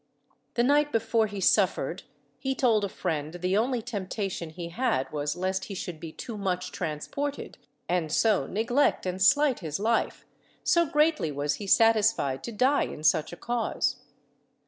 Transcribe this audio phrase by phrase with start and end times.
[0.55, 2.01] The night before he suffered,
[2.39, 6.39] he told a friend the only temptation he had was lest he should be too
[6.39, 10.25] much transported, and so neglect and slight his life,
[10.63, 13.97] so greatly was he satisfied to die in such a cause.